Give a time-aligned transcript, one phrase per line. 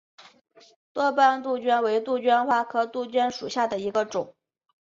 [0.93, 4.33] 多斑杜鹃为杜鹃花科杜鹃属下的一个种。